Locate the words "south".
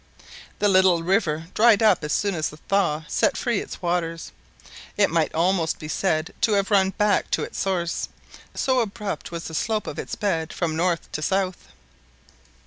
11.21-11.67